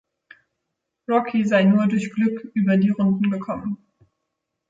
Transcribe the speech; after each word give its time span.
Rocky 1.07 1.45
sei 1.45 1.63
nur 1.63 1.85
durch 1.85 2.09
"Glück" 2.11 2.49
über 2.55 2.75
die 2.77 2.89
Runden 2.89 3.29
gekommen. 3.29 3.77